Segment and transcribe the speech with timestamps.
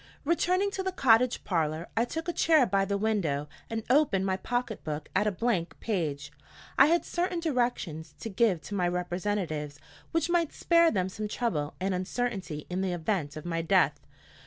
[0.25, 4.35] RETURNING to the cottage parlor, I took a chair by the window and opened my
[4.35, 6.31] pocket book at a blank page.
[6.75, 9.79] I had certain directions to give to my representatives,
[10.11, 13.99] which might spare them some trouble and uncertainty in the event of my death.